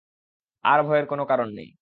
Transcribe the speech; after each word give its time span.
আর 0.65 0.79
ভয়ের 0.83 1.05
কোন 1.05 1.19
কারণ 1.25 1.49
নাই। 1.53 1.71